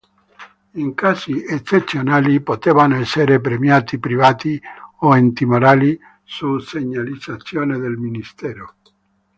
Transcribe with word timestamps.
In 0.71 0.95
casi 0.95 1.45
eccezionali 1.45 2.41
potevano 2.41 2.95
essere 2.95 3.39
premiati 3.39 3.99
privati 3.99 4.59
o 5.01 5.15
Enti 5.15 5.45
morali, 5.45 5.99
su 6.23 6.57
segnalazione 6.57 7.77
del 7.77 7.97
Ministero. 7.97 8.73